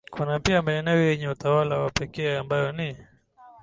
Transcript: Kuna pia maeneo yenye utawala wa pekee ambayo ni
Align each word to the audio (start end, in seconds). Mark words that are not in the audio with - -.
Kuna 0.11 0.39
pia 0.39 0.61
maeneo 0.61 0.97
yenye 0.97 1.27
utawala 1.29 1.79
wa 1.79 1.89
pekee 1.91 2.37
ambayo 2.37 2.71
ni 2.71 2.95